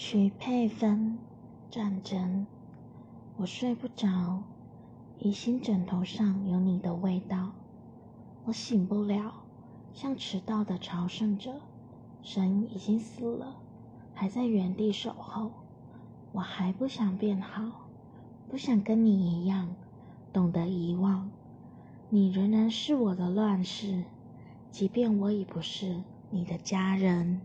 [0.00, 1.18] 徐佩芬
[1.72, 2.46] 战争。
[3.36, 4.44] 我睡不着
[5.18, 7.50] 疑心枕头上有你的味道。
[8.44, 9.42] 我醒不了
[9.92, 11.60] 像迟到的朝圣者
[12.22, 13.56] 神已经死了
[14.14, 15.50] 还在原地守候。
[16.30, 17.88] 我还不想变好
[18.48, 19.74] 不想跟你一样
[20.32, 21.28] 懂得遗忘。
[22.08, 24.04] 你仍然是我的乱世
[24.70, 27.40] 即便我已不是你的家人。